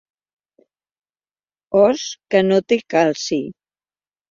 Os 1.83 2.01
que 2.31 2.41
no 2.49 2.59
té 2.69 2.81
calci. 2.97 3.41